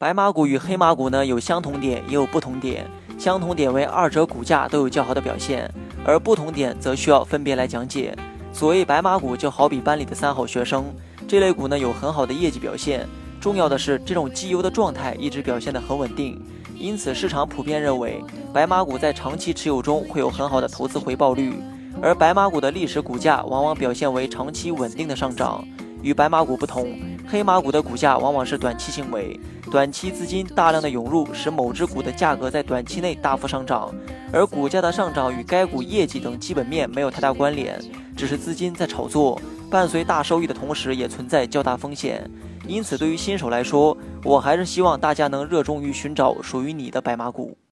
[0.00, 2.90] 白马股与黑马股呢有相同点，也有不同点。
[3.18, 5.70] 相同点为二者股价都有较好的表现，
[6.06, 8.16] 而不同点则需要分别来讲解。
[8.50, 10.86] 所谓白马股，就好比班里的三好学生，
[11.28, 13.06] 这类股呢有很好的业绩表现。
[13.42, 16.42] 重要的是，这种绩优的状态一直表现得很稳定，
[16.78, 18.24] 因此市场普遍认为
[18.54, 21.52] 白马股在长期持有中会有很好的投资回报率。
[22.00, 25.62] 而白马股的历史股价往往表现为长期稳定的上涨。
[26.02, 26.98] 与白马股不同，
[27.30, 29.38] 黑马股的股价往往是短期行为，
[29.70, 33.94] 短期资金大量的涌入，使某只股的价格在短期内大幅上涨，
[34.32, 37.80] 而股价的上涨与该股业绩等基本面没有太大关联，
[38.16, 39.40] 只是资金在炒作。
[39.70, 42.28] 伴随大收益的同时，也存在较大风险。
[42.66, 47.56] 因此，对于新手来说，我还是希望大家能热衷于寻找属于你的白马股。